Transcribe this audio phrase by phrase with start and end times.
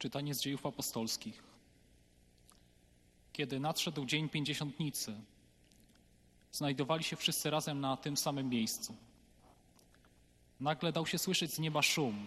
[0.00, 1.42] Czytanie z dziejów apostolskich.
[3.32, 5.14] Kiedy nadszedł dzień pięćdziesiątnicy,
[6.52, 8.96] znajdowali się wszyscy razem na tym samym miejscu.
[10.60, 12.26] Nagle dał się słyszeć z nieba szum,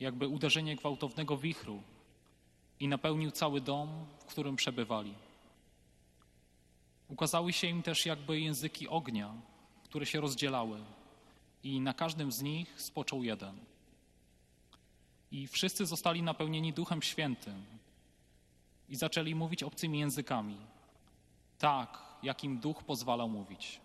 [0.00, 1.82] jakby uderzenie gwałtownego wichru
[2.80, 5.14] i napełnił cały dom, w którym przebywali.
[7.08, 9.34] Ukazały się im też jakby języki ognia,
[9.84, 10.80] które się rozdzielały
[11.62, 13.58] i na każdym z nich spoczął jeden.
[15.30, 17.64] I wszyscy zostali napełnieni Duchem Świętym
[18.88, 20.56] i zaczęli mówić obcymi językami,
[21.58, 23.80] tak, jak im Duch pozwalał mówić.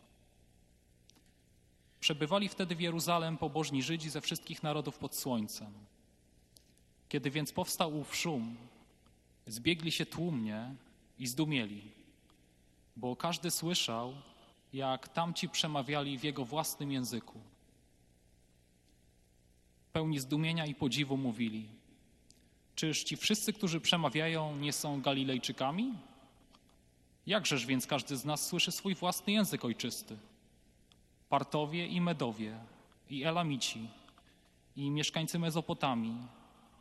[1.99, 5.73] Przebywali wtedy w Jeruzalem pobożni Żydzi ze wszystkich narodów pod słońcem.
[7.09, 8.55] Kiedy więc powstał ów szum,
[9.47, 10.75] zbiegli się tłumnie
[11.19, 11.91] i zdumieli,
[12.95, 14.13] bo każdy słyszał,
[14.73, 17.39] jak tamci przemawiali w jego własnym języku.
[19.93, 21.65] Pełni zdumienia i podziwu mówili:
[22.75, 25.93] Czyż ci wszyscy, którzy przemawiają, nie są Galilejczykami?
[27.27, 30.17] Jakżeż więc każdy z nas słyszy swój własny język ojczysty?
[31.29, 32.57] Partowie i Medowie,
[33.09, 33.87] i Elamici,
[34.75, 36.17] i mieszkańcy Mezopotamii,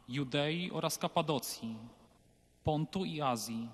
[0.09, 1.77] Judei oraz Kapadocji,
[2.65, 3.69] Pontu i Azji,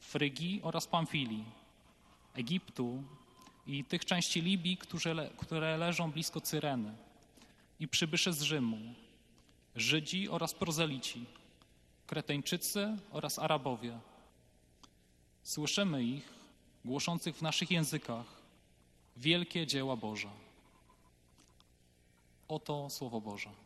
[0.00, 1.44] Frygii oraz Pamfilii,
[2.34, 3.02] Egiptu
[3.66, 7.05] i tych części Libii, które, które leżą blisko Cyreny,
[7.80, 8.94] i przybysze z Rzymu,
[9.76, 11.26] Żydzi oraz prozelici,
[12.06, 13.98] Kreteńczycy oraz Arabowie.
[15.42, 16.32] Słyszymy ich,
[16.84, 18.26] głoszących w naszych językach,
[19.16, 20.28] wielkie dzieła Boże.
[22.48, 23.65] Oto Słowo Boże.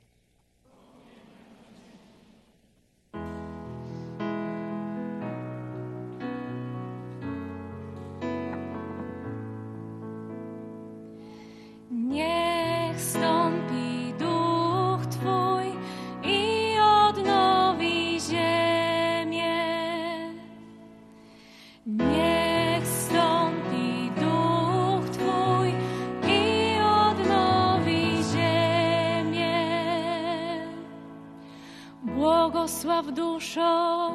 [33.41, 34.13] Duszo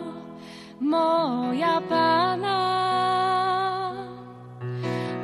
[0.80, 2.62] moja Pana.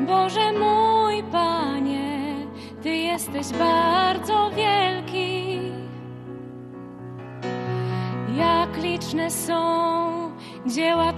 [0.07, 2.35] Boże mój Panie,
[2.83, 5.59] Ty jesteś bardzo wielki.
[8.37, 9.61] Jak liczne są
[10.65, 11.10] dzieła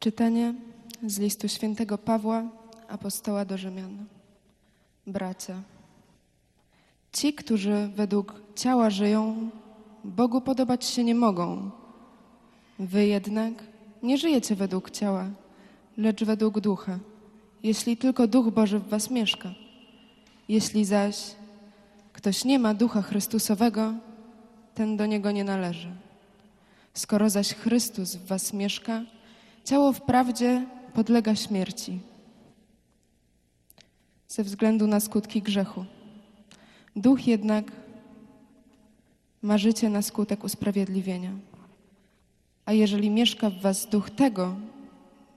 [0.00, 0.54] Czytanie
[1.06, 2.42] z listu świętego Pawła,
[2.88, 4.06] apostoła do Rzymian.
[5.06, 5.62] Bracia,
[7.12, 9.50] ci, którzy według ciała żyją,
[10.04, 11.70] Bogu podobać się nie mogą.
[12.78, 13.52] Wy jednak
[14.02, 15.28] nie żyjecie według ciała,
[15.96, 16.98] lecz według ducha,
[17.62, 19.54] jeśli tylko duch Boży w was mieszka.
[20.48, 21.16] Jeśli zaś
[22.12, 23.92] ktoś nie ma ducha Chrystusowego,
[24.74, 25.88] ten do niego nie należy.
[26.94, 29.02] Skoro zaś Chrystus w was mieszka,
[29.64, 32.00] ciało wprawdzie podlega śmierci
[34.28, 35.84] ze względu na skutki grzechu.
[36.96, 37.72] Duch jednak
[39.42, 41.32] ma życie na skutek usprawiedliwienia.
[42.66, 44.56] A jeżeli mieszka w was duch tego,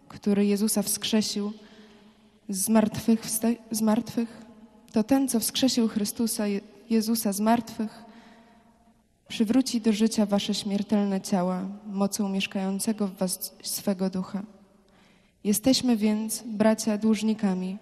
[0.07, 1.53] który Jezusa wskrzesił
[2.49, 3.21] z martwych,
[3.71, 4.45] z martwych,
[4.91, 8.03] to ten, co wskrzesił Chrystusa, Je- Jezusa z martwych,
[9.33, 14.41] przywróci do życia wasze śmiertelne ciała mocą mieszkającego w was swego ducha.
[15.43, 17.77] Jesteśmy więc, bracia, dłużnikami,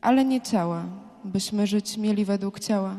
[0.00, 0.84] ale nie ciała,
[1.24, 2.96] byśmy żyć mieli według ciała,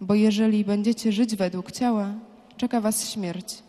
[0.00, 2.14] bo jeżeli będziecie żyć według ciała,
[2.56, 3.62] czeka was śmierć.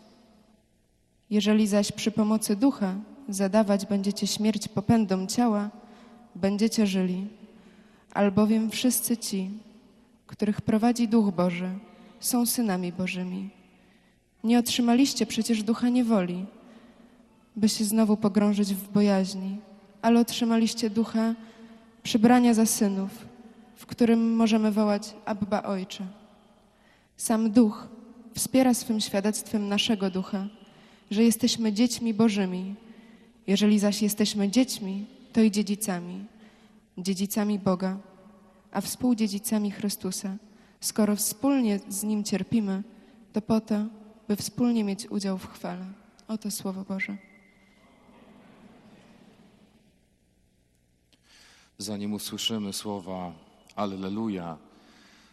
[1.30, 2.94] Jeżeli zaś przy pomocy ducha
[3.28, 5.70] zadawać będziecie śmierć popędom ciała,
[6.34, 7.26] będziecie żyli.
[8.12, 9.50] Albowiem wszyscy ci,
[10.26, 11.70] których prowadzi Duch Boży,
[12.24, 13.50] są synami Bożymi.
[14.44, 16.46] Nie otrzymaliście przecież ducha niewoli,
[17.56, 19.56] by się znowu pogrążyć w bojaźni,
[20.02, 21.34] ale otrzymaliście ducha
[22.02, 23.10] przybrania za synów,
[23.76, 26.06] w którym możemy wołać Abba Ojcze.
[27.16, 27.88] Sam Duch
[28.34, 30.46] wspiera swym świadectwem naszego ducha,
[31.10, 32.74] że jesteśmy dziećmi Bożymi.
[33.46, 36.24] Jeżeli zaś jesteśmy dziećmi, to i dziedzicami,
[36.98, 37.96] dziedzicami Boga,
[38.72, 40.36] a współdziedzicami Chrystusa.
[40.84, 42.82] Skoro wspólnie z Nim cierpimy,
[43.32, 43.74] to po to,
[44.28, 45.86] by wspólnie mieć udział w chwale.
[46.28, 47.16] Oto Słowo Boże.
[51.78, 53.32] Zanim usłyszymy słowa
[53.76, 54.56] Alleluja,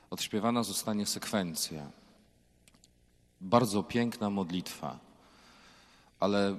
[0.10, 1.92] odśpiewana zostanie sekwencja.
[3.42, 5.00] Bardzo piękna modlitwa,
[6.20, 6.56] ale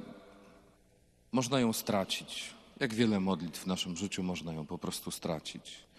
[1.33, 2.55] można ją stracić.
[2.81, 5.92] Jak wiele modlitw w naszym życiu można ją po prostu stracić.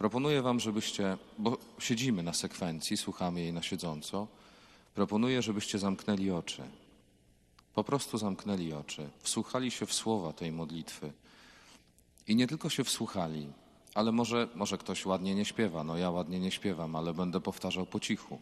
[0.00, 4.26] Proponuję Wam, żebyście, bo siedzimy na sekwencji, słuchamy jej na siedząco,
[4.94, 6.62] proponuję, żebyście zamknęli oczy.
[7.74, 11.12] Po prostu zamknęli oczy, wsłuchali się w słowa tej modlitwy.
[12.28, 13.52] I nie tylko się wsłuchali,
[13.94, 15.84] ale może, może ktoś ładnie nie śpiewa.
[15.84, 18.40] No ja ładnie nie śpiewam, ale będę powtarzał po cichu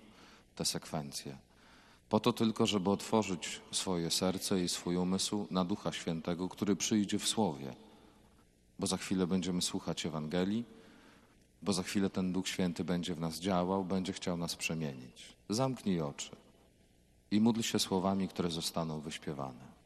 [0.56, 1.37] te sekwencje.
[2.08, 7.19] Po to tylko, żeby otworzyć swoje serce i swój umysł na Ducha Świętego, który przyjdzie
[7.19, 7.75] w Słowie.
[8.78, 10.77] Bo za chwilę będziemy słuchać Ewangelii,
[11.62, 15.37] bo za chwilę ten Duch Święty będzie w nas działał, będzie chciał nas przemienić.
[15.49, 16.31] Zamknij oczy
[17.31, 19.78] i módl się słowami, które zostaną wyśpiewane.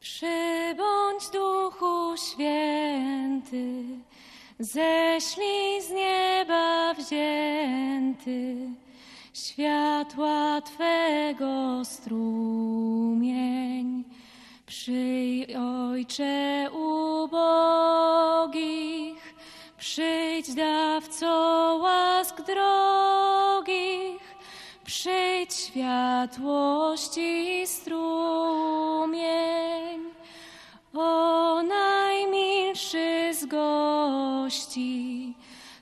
[0.00, 3.84] Przybądź Duchu Święty,
[4.58, 8.68] ześlij z nieba wzięty
[9.32, 13.32] światła Twego strumień.
[14.72, 17.34] Przyj, Ojcze ubogich,
[19.78, 21.26] przyjdź dawco
[21.82, 24.34] łask drogich,
[24.84, 29.22] przyjdź światłości strumień.
[30.94, 35.34] O najmilszy z gości,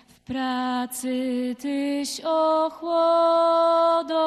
[0.08, 4.22] W pracy Tyś ochłodą,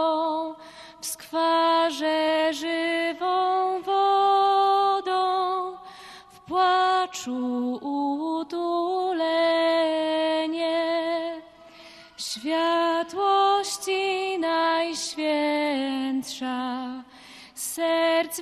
[1.01, 5.23] w skwarze żywą wodą,
[6.29, 7.75] w płaczu
[8.37, 8.75] utulenie.
[12.17, 13.59] Światłości
[14.39, 16.85] najświętsza,
[17.55, 18.41] serc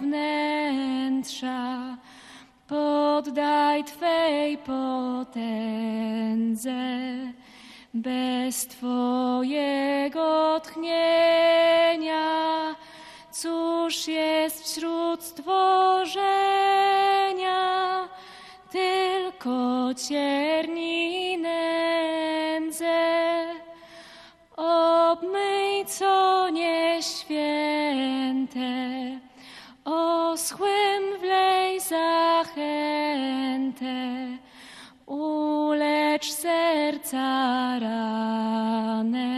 [0.00, 1.96] wnętrza,
[2.68, 5.52] poddaj Twej potędze.
[7.94, 12.24] Bez Twojego tchnienia,
[13.30, 16.42] cóż jest wśród stworzenia?
[18.70, 23.02] Tylko cierni nędzę.
[24.56, 27.40] Obmyj co nieświęte,
[30.42, 32.56] oschłym wlej zachętę,
[35.06, 39.30] ulecz serca ranę.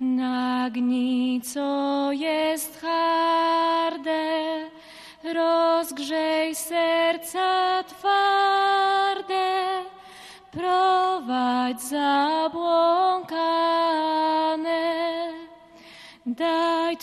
[0.00, 4.30] Nagnij, co jest harde,
[5.24, 9.62] rozgrzej serca twarde,
[10.50, 13.32] prowadź zabłąkane.
[16.26, 16.96] Daj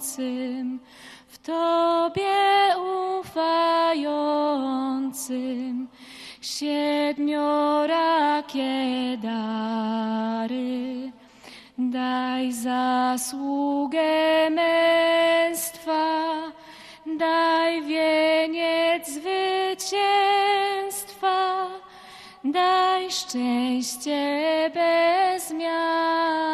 [0.00, 0.80] wierzącym,
[1.28, 2.74] w Tobie
[3.20, 4.38] ufającym,
[6.40, 11.12] siedmiora wszelakie dary.
[11.78, 16.02] Daj zasługę męstwa,
[17.06, 20.06] daj wieniec zwycięstwa,
[22.44, 26.49] daj szczęście bez miary.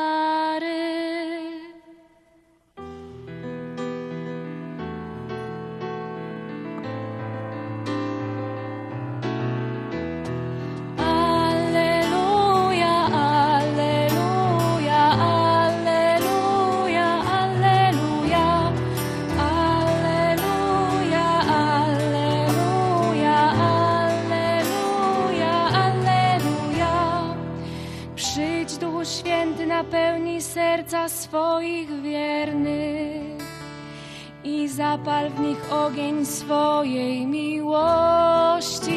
[34.76, 38.97] Zapal w nich ogień swojej miłości.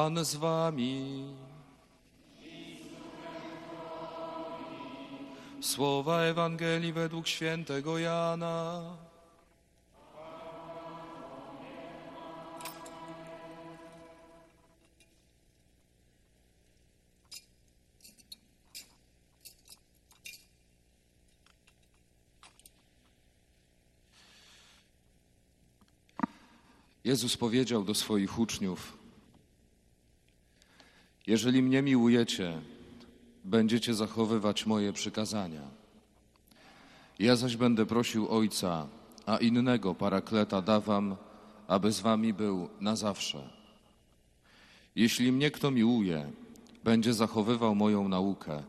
[0.00, 1.24] Pan z wami.
[5.60, 8.82] Słowa Ewangelii według świętego Jana.
[27.04, 28.99] Jezus powiedział do swoich uczniów:
[31.30, 32.60] Jeżeli mnie miłujecie,
[33.44, 35.62] będziecie zachowywać moje przykazania.
[37.18, 38.86] Ja zaś będę prosił Ojca,
[39.26, 41.16] a innego parakleta dawam,
[41.68, 43.48] aby z wami był na zawsze.
[44.96, 46.32] Jeśli mnie kto miłuje,
[46.84, 48.62] będzie zachowywał moją naukę,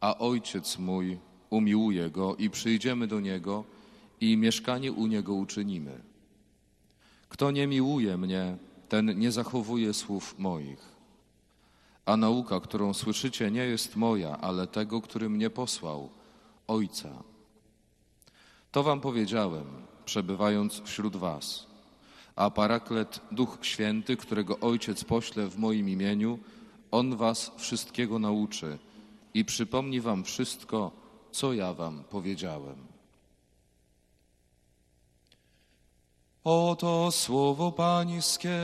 [0.00, 1.18] a Ojciec mój
[1.50, 3.64] umiłuje go i przyjdziemy do niego
[4.20, 6.00] i mieszkanie u niego uczynimy.
[7.28, 8.56] Kto nie miłuje mnie,
[8.88, 10.99] ten nie zachowuje słów moich.
[12.06, 16.10] A nauka, którą słyszycie, nie jest moja, ale tego, który mnie posłał,
[16.66, 17.08] Ojca.
[18.72, 19.64] To wam powiedziałem,
[20.04, 21.66] przebywając wśród was.
[22.36, 26.38] A paraklet, Duch Święty, którego Ojciec pośle w moim imieniu,
[26.90, 28.78] On was wszystkiego nauczy
[29.34, 30.90] i przypomni wam wszystko,
[31.32, 32.76] co ja wam powiedziałem.
[36.44, 38.60] Oto słowo Pańskie.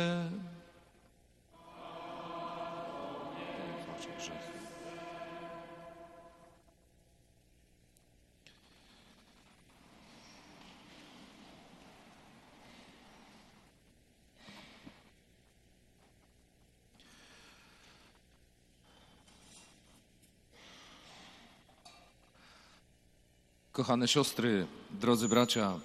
[23.77, 25.81] Kochane siostry, drodzy bracia,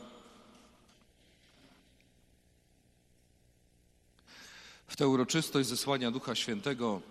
[4.87, 7.01] w tę uroczystość zesłania Ducha Świętego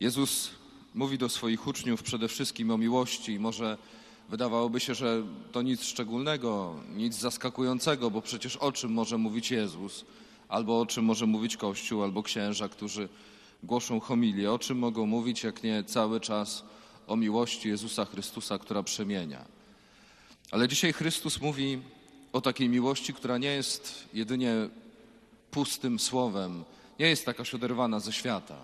[0.00, 0.50] Jezus
[0.94, 3.38] mówi do swoich uczniów przede wszystkim o miłości.
[3.38, 3.78] Może
[4.28, 10.04] wydawałoby się, że to nic szczególnego, nic zaskakującego, bo przecież o czym może mówić Jezus,
[10.48, 13.08] albo o czym może mówić Kościół, albo księża, którzy
[13.62, 14.52] głoszą homilię.
[14.52, 16.64] O czym mogą mówić, jak nie cały czas
[17.06, 19.59] o miłości Jezusa Chrystusa, która przemienia.
[20.50, 21.82] Ale dzisiaj Chrystus mówi
[22.32, 24.54] o takiej miłości, która nie jest jedynie
[25.50, 26.64] pustym słowem,
[26.98, 28.56] nie jest jakaś oderwana ze świata,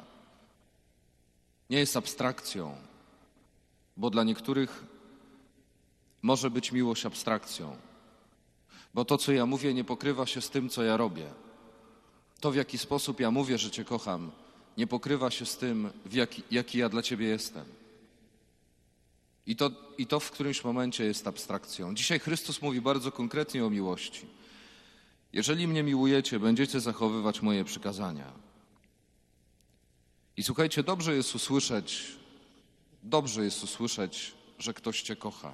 [1.71, 2.77] nie jest abstrakcją,
[3.97, 4.85] bo dla niektórych
[6.23, 7.77] może być miłość abstrakcją,
[8.95, 11.27] bo to, co ja mówię, nie pokrywa się z tym, co ja robię.
[12.41, 14.31] To, w jaki sposób ja mówię, że Cię kocham,
[14.77, 17.65] nie pokrywa się z tym, jaki, jaki ja dla Ciebie jestem.
[19.47, 21.95] I to, I to w którymś momencie jest abstrakcją.
[21.95, 24.27] Dzisiaj Chrystus mówi bardzo konkretnie o miłości.
[25.33, 28.33] Jeżeli mnie miłujecie, będziecie zachowywać moje przykazania.
[30.37, 32.17] I słuchajcie, dobrze jest usłyszeć,
[33.03, 35.53] dobrze jest usłyszeć, że ktoś cię kocha.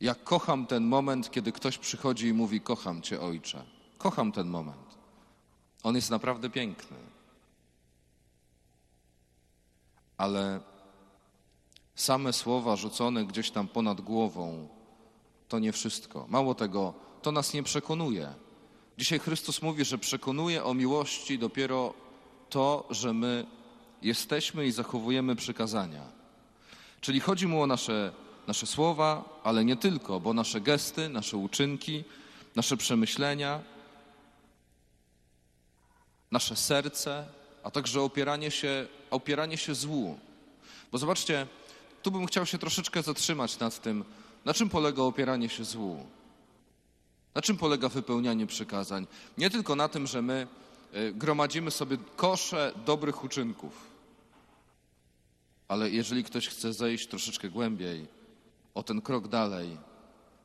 [0.00, 3.64] Jak kocham ten moment, kiedy ktoś przychodzi i mówi: Kocham cię, ojcze.
[3.98, 4.98] Kocham ten moment.
[5.82, 6.96] On jest naprawdę piękny.
[10.16, 10.60] Ale
[12.00, 14.68] same słowa rzucone gdzieś tam ponad głową
[15.48, 16.26] to nie wszystko.
[16.28, 18.34] Mało tego, to nas nie przekonuje.
[18.98, 21.94] Dzisiaj Chrystus mówi, że przekonuje o miłości dopiero
[22.50, 23.46] to, że my
[24.02, 26.02] jesteśmy i zachowujemy przykazania.
[27.00, 28.12] Czyli chodzi mu o nasze
[28.46, 32.04] nasze słowa, ale nie tylko, bo nasze gesty, nasze uczynki,
[32.56, 33.60] nasze przemyślenia,
[36.30, 37.26] nasze serce,
[37.62, 40.18] a także opieranie się, opieranie się złu.
[40.92, 41.46] Bo zobaczcie,
[42.02, 44.04] tu bym chciał się troszeczkę zatrzymać nad tym,
[44.44, 46.06] na czym polega opieranie się złu.
[47.34, 49.06] Na czym polega wypełnianie przykazań?
[49.38, 50.46] Nie tylko na tym, że my
[50.94, 53.90] y, gromadzimy sobie kosze dobrych uczynków,
[55.68, 58.06] ale jeżeli ktoś chce zejść troszeczkę głębiej,
[58.74, 59.76] o ten krok dalej,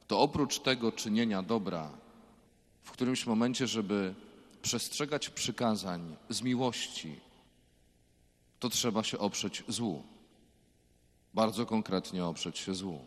[0.07, 1.89] to oprócz tego czynienia dobra,
[2.83, 4.13] w którymś momencie, żeby
[4.61, 7.15] przestrzegać przykazań z miłości,
[8.59, 10.03] to trzeba się oprzeć złu.
[11.35, 12.99] Bardzo konkretnie oprzeć się złu,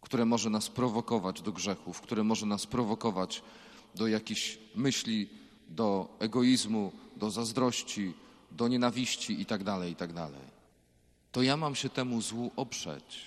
[0.00, 3.42] które może nas prowokować do grzechów, które może nas prowokować
[3.94, 5.28] do jakichś myśli,
[5.68, 8.12] do egoizmu, do zazdrości,
[8.50, 10.28] do nienawiści itd., itd.
[11.32, 13.20] To ja mam się temu złu oprzeć.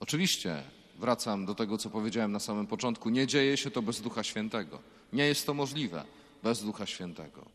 [0.00, 0.62] Oczywiście,
[0.98, 4.78] wracam do tego, co powiedziałem na samym początku, nie dzieje się to bez Ducha Świętego.
[5.12, 6.04] Nie jest to możliwe
[6.42, 7.46] bez Ducha Świętego.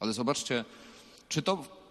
[0.00, 0.64] Ale zobaczcie,
[1.28, 1.83] czy to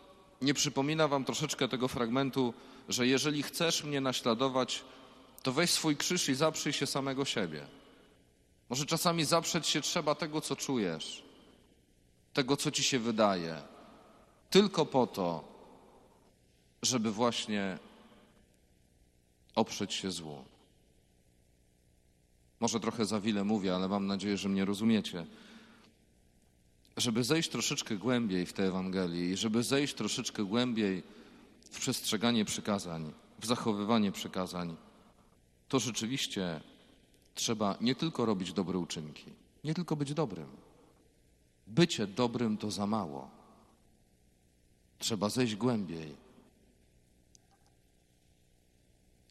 [0.44, 2.54] nie przypomina Wam troszeczkę tego fragmentu,
[2.90, 4.84] że jeżeli chcesz mnie naśladować,
[5.44, 7.68] to weź swój krzyż i zaprzyj się samego siebie.
[8.70, 11.24] Może czasami zaprzeć się trzeba tego, co czujesz,
[12.34, 13.62] tego, co ci się wydaje,
[14.50, 15.44] tylko po to,
[16.82, 17.80] żeby właśnie
[19.56, 20.46] oprzeć się złu.
[22.60, 25.26] Może trochę za wiele mówię, ale mam nadzieję, że mnie rozumiecie.
[26.98, 31.04] Żeby zejść troszeczkę głębiej w tę Ewangelię i żeby zejść troszeczkę głębiej
[31.72, 34.76] w przestrzeganie przykazań, w zachowywanie przykazań,
[35.70, 36.62] to rzeczywiście
[37.36, 39.26] trzeba nie tylko robić dobre uczynki,
[39.64, 40.48] nie tylko być dobrym.
[41.68, 43.30] Bycie dobrym to za mało.
[45.00, 46.16] Trzeba zejść głębiej.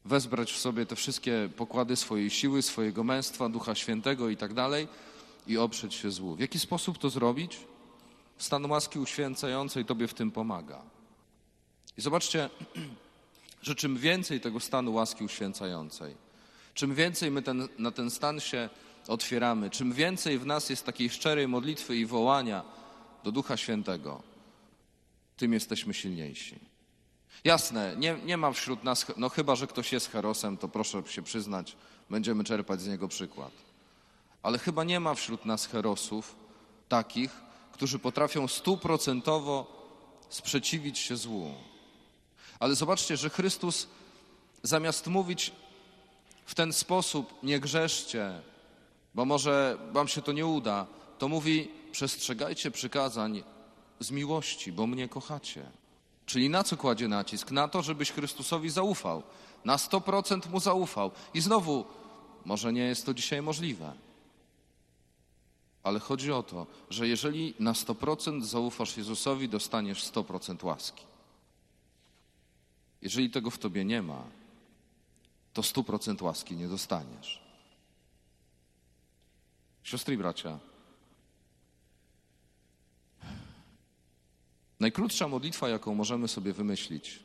[0.04, 4.88] Wezbrać w sobie te wszystkie pokłady swojej siły, swojego męstwa, Ducha Świętego i tak dalej
[5.46, 6.36] i oprzeć się złu.
[6.36, 7.60] W jaki sposób to zrobić?
[8.38, 10.82] Stan łaski uświęcającej Tobie w tym pomaga.
[11.96, 12.50] I zobaczcie,
[13.62, 16.14] że czym więcej tego stanu łaski uświęcającej,
[16.74, 18.68] czym więcej my ten, na ten stan się
[19.08, 22.64] otwieramy, czym więcej w nas jest takiej szczerej modlitwy i wołania
[23.24, 24.22] do Ducha Świętego,
[25.36, 26.58] tym jesteśmy silniejsi.
[27.44, 31.22] Jasne, nie, nie ma wśród nas, no chyba, że ktoś jest herosem, to proszę się
[31.22, 31.76] przyznać,
[32.10, 33.71] będziemy czerpać z niego przykład.
[34.42, 36.36] Ale chyba nie ma wśród nas herosów
[36.88, 37.30] takich,
[37.72, 39.82] którzy potrafią stuprocentowo
[40.28, 41.54] sprzeciwić się złu.
[42.60, 43.86] Ale zobaczcie, że Chrystus
[44.62, 45.52] zamiast mówić
[46.46, 48.40] w ten sposób, nie grzeszcie,
[49.14, 50.86] bo może wam się to nie uda,
[51.18, 53.42] to mówi, przestrzegajcie przykazań
[54.00, 55.64] z miłości, bo mnie kochacie.
[56.26, 57.50] Czyli na co kładzie nacisk?
[57.50, 59.22] Na to, żebyś Chrystusowi zaufał.
[59.64, 61.10] Na 100% mu zaufał.
[61.34, 61.84] I znowu,
[62.44, 63.92] może nie jest to dzisiaj możliwe.
[65.82, 71.04] Ale chodzi o to, że jeżeli na 100% zaufasz Jezusowi, dostaniesz 100% łaski.
[73.02, 74.24] Jeżeli tego w tobie nie ma,
[75.52, 77.42] to 100% łaski nie dostaniesz.
[79.82, 80.58] Siostry i bracia,
[84.80, 87.20] najkrótsza modlitwa, jaką możemy sobie wymyślić,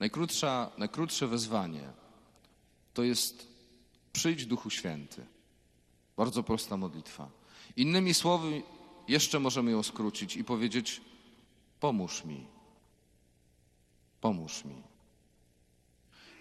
[0.00, 1.92] najkrótsza, najkrótsze wezwanie,
[2.94, 3.46] to jest
[4.12, 5.26] przyjdź Duchu Święty.
[6.20, 7.28] Bardzo prosta modlitwa.
[7.76, 8.62] Innymi słowy,
[9.08, 11.00] jeszcze możemy ją skrócić i powiedzieć:
[11.80, 12.46] Pomóż mi.
[14.20, 14.74] Pomóż mi.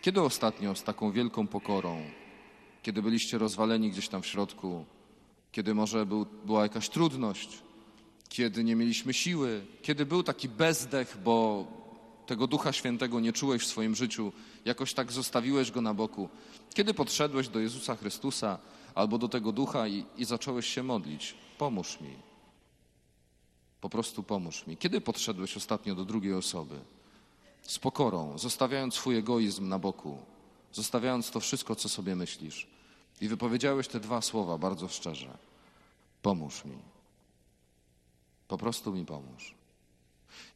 [0.02, 2.02] Kiedy ostatnio z taką wielką pokorą,
[2.84, 4.86] kiedy byliście rozwaleni gdzieś tam w środku,
[5.52, 7.50] kiedy może był, była jakaś trudność,
[8.30, 11.68] kiedy nie mieliśmy siły, kiedy był taki bezdech, bo
[12.26, 14.32] tego Ducha Świętego nie czułeś w swoim życiu,
[14.65, 16.30] jakoś tak zostawiłeś go na boku,
[16.74, 18.60] kiedy podszedłeś do Jezusa Chrystusa
[19.00, 22.16] albo do tego Ducha i, i zacząłeś się modlić, pomóż mi.
[23.82, 24.78] Po prostu pomóż mi.
[24.78, 26.80] Kiedy podszedłeś ostatnio do drugiej osoby?
[27.70, 30.18] z pokorą, zostawiając swój egoizm na boku,
[30.72, 32.68] zostawiając to wszystko, co sobie myślisz.
[33.22, 35.38] I wypowiedziałeś te dwa słowa bardzo szczerze.
[36.22, 36.78] Pomóż mi.
[38.48, 39.54] Po prostu mi pomóż.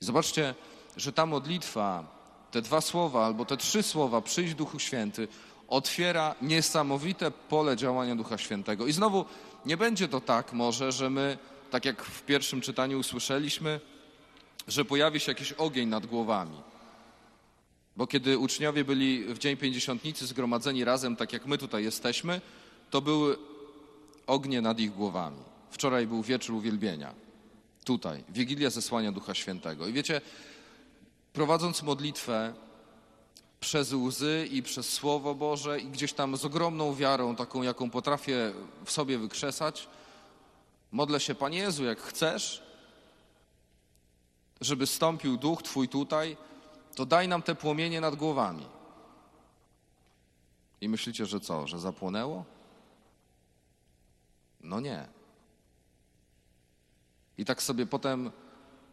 [0.01, 0.55] I zobaczcie,
[0.97, 2.05] że ta modlitwa,
[2.51, 5.27] te dwa słowa albo te trzy słowa, przyjść Duchu Święty,
[5.73, 8.87] otwiera niesamowite pole działania Ducha Świętego.
[8.87, 9.25] I znowu
[9.65, 11.37] nie będzie to tak może, że my,
[11.71, 13.79] tak jak w pierwszym czytaniu usłyszeliśmy,
[14.67, 16.57] że pojawi się jakiś ogień nad głowami.
[17.97, 22.41] Bo kiedy uczniowie byli w Dzień Pięćdziesiątnicy zgromadzeni razem, tak jak my tutaj jesteśmy,
[22.89, 23.37] to były
[24.27, 25.41] ognie nad ich głowami.
[25.71, 27.13] Wczoraj był wieczór uwielbienia.
[27.83, 29.87] Tutaj, Wigilia Zesłania Ducha Świętego.
[29.87, 30.21] I wiecie,
[31.33, 32.53] prowadząc modlitwę,
[33.63, 38.53] przez łzy i przez Słowo Boże i gdzieś tam z ogromną wiarą, taką jaką potrafię
[38.85, 39.87] w sobie wykrzesać,
[40.91, 42.63] modlę się, Panie Jezu, jak chcesz,
[44.61, 46.37] żeby stąpił duch Twój tutaj,
[46.95, 48.65] to daj nam te płomienie nad głowami.
[50.81, 52.45] I myślicie, że co, że zapłonęło?
[54.61, 55.07] No nie.
[57.37, 58.31] I tak sobie potem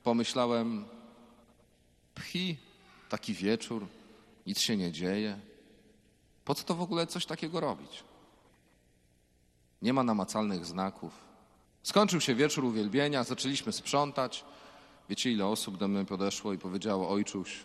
[0.04, 0.84] pomyślałem,
[2.14, 2.56] pchi,
[3.08, 3.86] taki wieczór,
[4.46, 5.40] nic się nie dzieje.
[6.44, 8.04] Po co to w ogóle coś takiego robić?
[9.82, 11.12] Nie ma namacalnych znaków.
[11.82, 14.44] Skończył się wieczór uwielbienia, zaczęliśmy sprzątać.
[15.08, 17.64] Wiecie, ile osób do mnie podeszło i powiedziało: Ojczuś,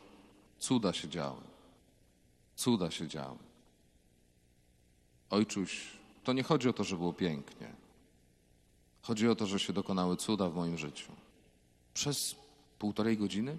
[0.59, 1.41] cuda się działy.
[2.55, 3.37] Cuda się działy.
[5.29, 5.87] Ojczuś,
[6.23, 7.67] to nie chodzi o to, że było pięknie.
[9.01, 11.11] Chodzi o to, że się dokonały cuda w moim życiu.
[11.93, 12.35] Przez
[12.79, 13.57] półtorej godziny?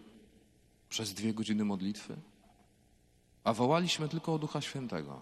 [0.89, 2.17] Przez dwie godziny modlitwy?
[3.47, 5.21] A wołaliśmy tylko o Ducha Świętego.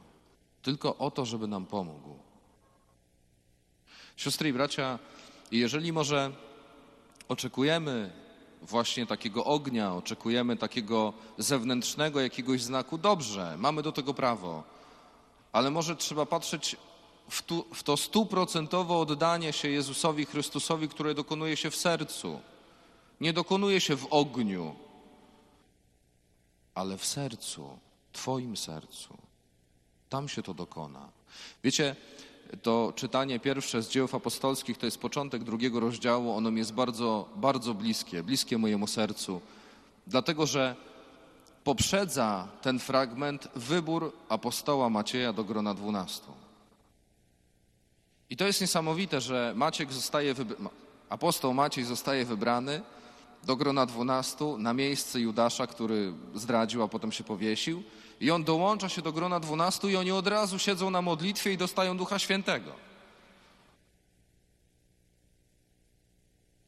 [0.63, 2.19] Tylko o to, żeby nam pomógł.
[4.17, 4.99] Siostry i bracia,
[5.51, 6.33] jeżeli może
[7.29, 8.13] oczekujemy
[8.63, 14.63] właśnie takiego ognia, oczekujemy takiego zewnętrznego jakiegoś znaku, dobrze, mamy do tego prawo,
[15.53, 16.77] ale może trzeba patrzeć
[17.29, 22.41] w, tu, w to stuprocentowe oddanie się Jezusowi Chrystusowi, które dokonuje się w sercu.
[23.21, 24.75] Nie dokonuje się w ogniu,
[26.75, 27.84] ale w sercu,
[28.15, 29.19] Twoim sercu.
[30.09, 31.09] Tam się to dokona.
[31.65, 31.97] Wiecie,
[32.63, 36.33] to czytanie pierwsze z dzieł apostolskich to jest początek drugiego rozdziału.
[36.33, 39.41] Ono mi jest bardzo, bardzo bliskie, bliskie mojemu sercu,
[40.07, 40.77] dlatego że
[41.65, 46.33] poprzedza ten fragment wybór apostoła Macieja do grona dwunastu.
[48.31, 50.35] I to jest niesamowite, że Maciek zostaje
[51.09, 52.83] apostoł Maciej zostaje wybrany
[53.45, 57.83] do grona dwunastu na miejsce Judasza, który zdradził, a potem się powiesił.
[58.25, 61.57] I on dołącza się do grona dwunastu i oni od razu siedzą na modlitwie i
[61.57, 62.73] dostają Ducha Świętego.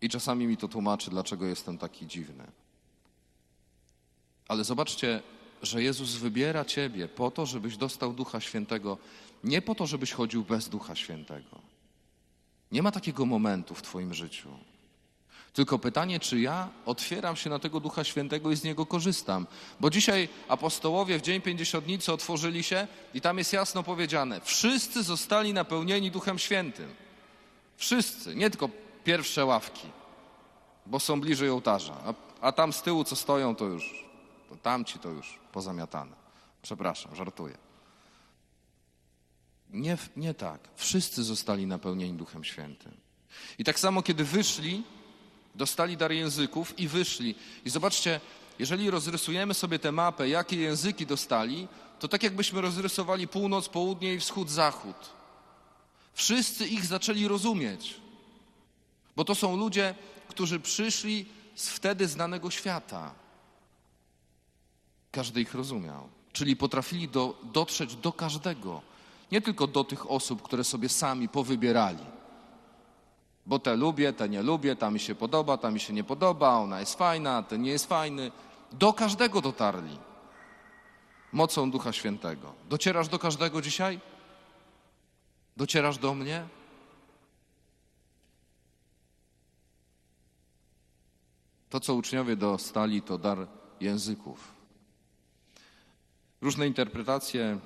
[0.00, 2.44] I czasami mi to tłumaczy, dlaczego jestem taki dziwny.
[4.48, 5.22] Ale zobaczcie,
[5.62, 8.98] że Jezus wybiera Ciebie po to, żebyś dostał Ducha Świętego,
[9.44, 11.60] nie po to, żebyś chodził bez Ducha Świętego.
[12.72, 14.48] Nie ma takiego momentu w Twoim życiu.
[15.56, 19.46] Tylko pytanie, czy ja otwieram się na tego Ducha Świętego i z niego korzystam.
[19.80, 25.52] Bo dzisiaj apostołowie w Dzień Pięćdziesiątnicy otworzyli się i tam jest jasno powiedziane: Wszyscy zostali
[25.52, 26.94] napełnieni Duchem Świętym.
[27.76, 28.68] Wszyscy, nie tylko
[29.04, 29.88] pierwsze ławki,
[30.86, 31.94] bo są bliżej ołtarza.
[32.04, 34.04] A, a tam z tyłu, co stoją, to już,
[34.48, 36.16] to tamci to już pozamiatane.
[36.62, 37.58] Przepraszam, żartuję.
[39.70, 40.60] Nie, nie tak.
[40.74, 42.96] Wszyscy zostali napełnieni Duchem Świętym.
[43.58, 44.82] I tak samo, kiedy wyszli,
[45.56, 47.34] dostali dar języków i wyszli.
[47.64, 48.20] I zobaczcie,
[48.58, 54.20] jeżeli rozrysujemy sobie tę mapę, jakie języki dostali, to tak jakbyśmy rozrysowali północ, południe i
[54.20, 54.96] wschód, zachód.
[56.14, 57.94] Wszyscy ich zaczęli rozumieć,
[59.16, 59.94] bo to są ludzie,
[60.28, 63.14] którzy przyszli z wtedy znanego świata.
[65.10, 68.82] Każdy ich rozumiał, czyli potrafili do, dotrzeć do każdego,
[69.32, 72.15] nie tylko do tych osób, które sobie sami powybierali.
[73.46, 76.58] Bo te lubię, te nie lubię, ta mi się podoba, ta mi się nie podoba,
[76.58, 78.30] ona jest fajna, ten nie jest fajny.
[78.72, 79.98] Do każdego dotarli.
[81.32, 82.52] Mocą Ducha Świętego.
[82.68, 84.00] Docierasz do każdego dzisiaj?
[85.56, 86.46] Docierasz do mnie?
[91.70, 93.46] To, co uczniowie dostali, to dar
[93.80, 94.52] języków.
[96.40, 97.58] Różne interpretacje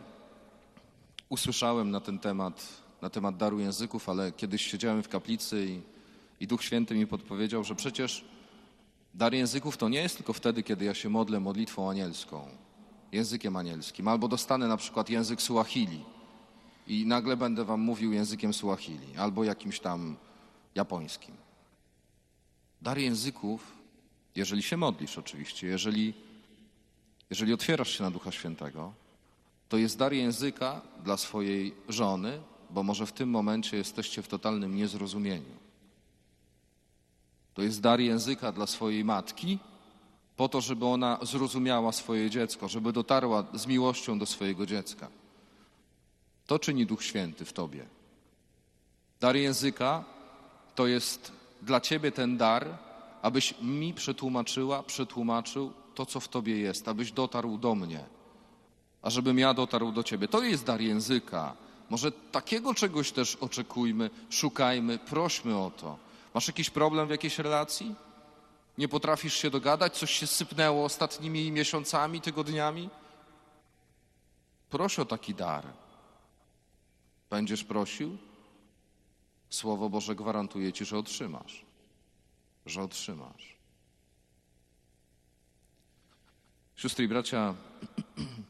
[1.28, 2.68] usłyszałem na ten temat,
[3.02, 5.80] na temat daru języków, ale kiedyś siedziałem w kaplicy i,
[6.44, 8.24] i Duch Święty mi podpowiedział, że przecież
[9.14, 12.48] dar języków to nie jest tylko wtedy, kiedy ja się modlę modlitwą anielską,
[13.12, 16.04] językiem anielskim, albo dostanę na przykład język Suahili
[16.86, 20.16] i nagle będę wam mówił językiem Suahili, albo jakimś tam
[20.74, 21.34] japońskim.
[22.82, 23.72] Dar języków,
[24.36, 26.14] jeżeli się modlisz oczywiście, jeżeli,
[27.30, 28.92] jeżeli otwierasz się na Ducha Świętego,
[29.68, 32.40] to jest dar języka dla swojej żony,
[32.72, 35.54] bo może w tym momencie jesteście w totalnym niezrozumieniu.
[37.54, 39.58] To jest dar języka dla swojej matki,
[40.36, 45.08] po to, żeby ona zrozumiała swoje dziecko, żeby dotarła z miłością do swojego dziecka.
[46.46, 47.86] To czyni Duch Święty w tobie.
[49.20, 50.04] Dar języka
[50.74, 52.78] to jest dla ciebie ten dar,
[53.22, 58.04] abyś mi przetłumaczyła, przetłumaczył to, co w tobie jest, abyś dotarł do mnie
[59.02, 60.28] a żebym ja dotarł do Ciebie.
[60.28, 61.56] To jest dar języka.
[61.90, 65.98] Może takiego czegoś też oczekujmy, szukajmy, prośmy o to.
[66.34, 67.94] Masz jakiś problem w jakiejś relacji?
[68.78, 69.98] Nie potrafisz się dogadać?
[69.98, 72.90] Coś się sypnęło ostatnimi miesiącami, tygodniami?
[74.70, 75.66] Proś o taki dar.
[77.30, 78.18] Będziesz prosił?
[79.50, 81.64] Słowo Boże gwarantuje ci, że otrzymasz.
[82.66, 83.56] Że otrzymasz.
[86.76, 87.54] Siostry i bracia,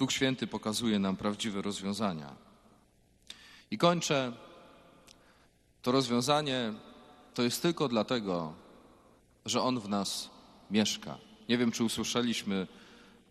[0.00, 2.36] Duch Święty pokazuje nam prawdziwe rozwiązania.
[3.70, 4.32] I kończę.
[5.82, 6.72] To rozwiązanie
[7.34, 8.54] to jest tylko dlatego,
[9.46, 10.30] że On w nas
[10.70, 11.18] mieszka.
[11.48, 12.66] Nie wiem, czy usłyszeliśmy,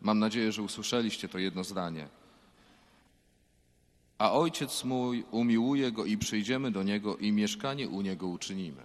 [0.02, 2.08] mam nadzieję, że usłyszeliście to jedno zdanie.
[4.18, 8.84] A Ojciec mój umiłuje Go i przyjdziemy do Niego i mieszkanie u Niego uczynimy.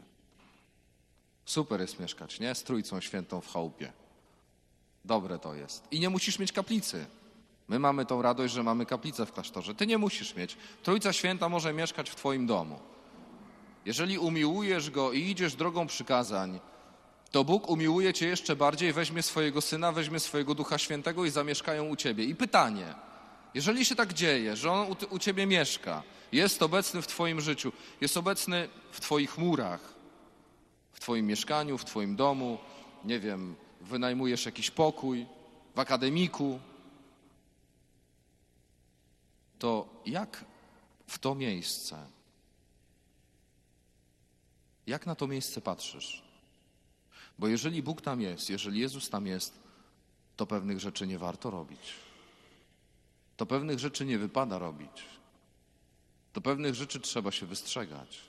[1.44, 2.54] Super jest mieszkać, nie?
[2.54, 3.92] Z Trójcą Świętą w chałupie.
[5.04, 5.88] Dobre to jest.
[5.90, 7.06] I nie musisz mieć kaplicy.
[7.68, 9.74] My mamy tą radość, że mamy kaplicę w klasztorze.
[9.74, 10.56] Ty nie musisz mieć.
[10.82, 12.78] Trójca Święta może mieszkać w Twoim domu.
[13.84, 16.60] Jeżeli umiłujesz Go i idziesz drogą przykazań,
[17.30, 21.88] to Bóg umiłuje Cię jeszcze bardziej, weźmie swojego Syna, weźmie swojego Ducha Świętego i zamieszkają
[21.88, 22.24] u Ciebie.
[22.24, 22.94] I pytanie,
[23.54, 27.72] jeżeli się tak dzieje, że On u, u Ciebie mieszka, jest obecny w Twoim życiu,
[28.00, 29.80] jest obecny w Twoich murach,
[30.92, 32.58] w Twoim mieszkaniu, w Twoim domu,
[33.04, 35.26] nie wiem, wynajmujesz jakiś pokój,
[35.74, 36.58] w akademiku,
[39.64, 40.44] to jak
[41.06, 42.06] w to miejsce,
[44.86, 46.22] jak na to miejsce patrzysz?
[47.38, 49.58] Bo jeżeli Bóg tam jest, jeżeli Jezus tam jest,
[50.36, 51.94] to pewnych rzeczy nie warto robić.
[53.36, 55.04] To pewnych rzeczy nie wypada robić.
[56.34, 58.20] Do pewnych rzeczy trzeba się wystrzegać.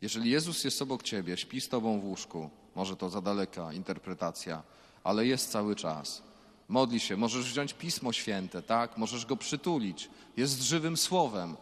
[0.00, 4.62] Jeżeli Jezus jest obok ciebie, śpi z tobą w łóżku, może to za daleka interpretacja,
[5.04, 6.25] ale jest cały czas.
[6.68, 8.98] Modli się, możesz wziąć Pismo Święte, tak?
[8.98, 10.10] Możesz go przytulić.
[10.36, 11.56] Jest żywym słowem.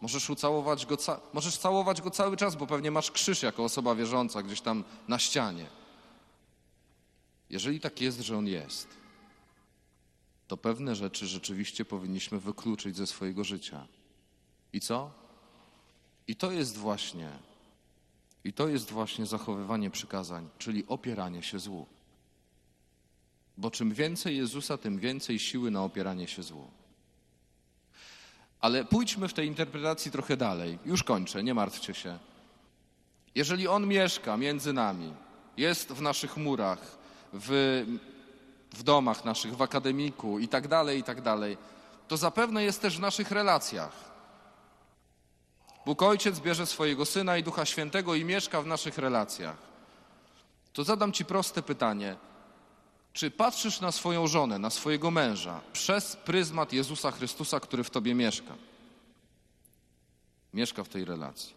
[0.00, 3.94] Możesz ucałować go, ca- możesz całować go cały czas, bo pewnie masz krzyż jako osoba
[3.94, 5.66] wierząca gdzieś tam na ścianie.
[7.50, 8.88] Jeżeli tak jest, że on jest,
[10.48, 13.86] to pewne rzeczy rzeczywiście powinniśmy wykluczyć ze swojego życia.
[14.72, 15.10] I co?
[16.28, 17.30] I to jest właśnie,
[18.44, 21.86] i to jest właśnie zachowywanie przykazań, czyli opieranie się złu.
[23.56, 26.70] Bo czym więcej Jezusa, tym więcej siły na opieranie się złu.
[28.60, 30.78] Ale pójdźmy w tej interpretacji trochę dalej.
[30.84, 32.18] Już kończę, nie martwcie się.
[33.34, 35.14] Jeżeli On mieszka między nami,
[35.56, 36.98] jest w naszych murach,
[37.32, 37.84] w,
[38.72, 41.58] w domach naszych, w akademiku i tak dalej, i tak dalej,
[42.08, 44.12] to zapewne jest też w naszych relacjach.
[45.86, 49.56] Bóg Ojciec bierze swojego Syna i Ducha Świętego i mieszka w naszych relacjach.
[50.72, 52.16] To zadam Ci proste pytanie.
[53.12, 58.14] Czy patrzysz na swoją żonę, na swojego męża przez pryzmat Jezusa Chrystusa, który w Tobie
[58.14, 58.54] mieszka?
[60.54, 61.54] Mieszka w tej relacji.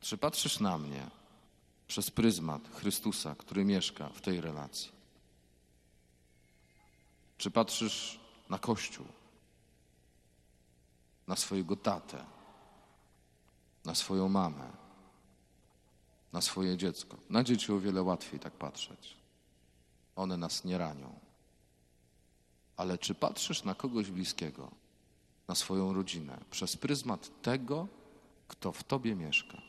[0.00, 1.06] Czy patrzysz na mnie
[1.88, 4.92] przez pryzmat Chrystusa, który mieszka w tej relacji?
[7.38, 8.18] Czy patrzysz
[8.48, 9.06] na Kościół,
[11.26, 12.24] na swojego tatę,
[13.84, 14.70] na swoją mamę,
[16.32, 17.16] na swoje dziecko?
[17.30, 19.17] Na dzieci o wiele łatwiej tak patrzeć.
[20.18, 21.14] One nas nie ranią.
[22.76, 24.70] Ale czy patrzysz na kogoś bliskiego,
[25.48, 27.88] na swoją rodzinę, przez pryzmat tego,
[28.48, 29.67] kto w tobie mieszka?